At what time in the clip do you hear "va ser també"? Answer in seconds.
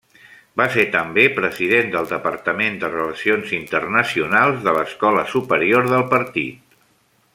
0.59-1.25